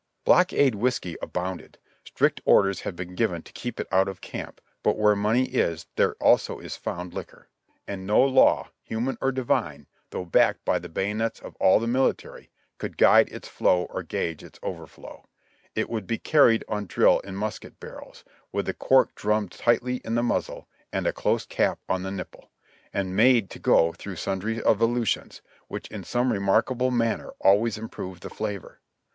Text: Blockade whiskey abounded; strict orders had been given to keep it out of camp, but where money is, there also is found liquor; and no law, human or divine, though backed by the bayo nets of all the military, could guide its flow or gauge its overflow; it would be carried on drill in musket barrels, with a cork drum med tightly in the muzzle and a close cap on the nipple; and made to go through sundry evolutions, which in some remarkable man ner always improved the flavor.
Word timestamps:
Blockade 0.23 0.73
whiskey 0.73 1.15
abounded; 1.21 1.77
strict 2.03 2.41
orders 2.43 2.79
had 2.81 2.95
been 2.95 3.13
given 3.13 3.43
to 3.43 3.53
keep 3.53 3.79
it 3.79 3.85
out 3.91 4.07
of 4.07 4.19
camp, 4.19 4.59
but 4.81 4.97
where 4.97 5.15
money 5.15 5.43
is, 5.49 5.85
there 5.95 6.15
also 6.15 6.57
is 6.57 6.75
found 6.75 7.13
liquor; 7.13 7.49
and 7.87 8.07
no 8.07 8.19
law, 8.19 8.71
human 8.81 9.15
or 9.21 9.31
divine, 9.31 9.85
though 10.09 10.25
backed 10.25 10.65
by 10.65 10.79
the 10.79 10.89
bayo 10.89 11.13
nets 11.13 11.39
of 11.39 11.55
all 11.57 11.79
the 11.79 11.85
military, 11.85 12.49
could 12.79 12.97
guide 12.97 13.29
its 13.29 13.47
flow 13.47 13.83
or 13.91 14.01
gauge 14.01 14.41
its 14.43 14.57
overflow; 14.63 15.27
it 15.75 15.87
would 15.87 16.07
be 16.07 16.17
carried 16.17 16.65
on 16.67 16.87
drill 16.87 17.19
in 17.19 17.35
musket 17.35 17.79
barrels, 17.79 18.23
with 18.51 18.67
a 18.67 18.73
cork 18.73 19.13
drum 19.13 19.43
med 19.43 19.51
tightly 19.51 19.97
in 20.03 20.15
the 20.15 20.23
muzzle 20.23 20.67
and 20.91 21.05
a 21.05 21.13
close 21.13 21.45
cap 21.45 21.77
on 21.87 22.01
the 22.01 22.09
nipple; 22.09 22.49
and 22.91 23.15
made 23.15 23.51
to 23.51 23.59
go 23.59 23.93
through 23.93 24.15
sundry 24.15 24.65
evolutions, 24.65 25.43
which 25.67 25.87
in 25.91 26.03
some 26.03 26.33
remarkable 26.33 26.89
man 26.89 27.19
ner 27.19 27.29
always 27.39 27.77
improved 27.77 28.23
the 28.23 28.31
flavor. 28.31 28.81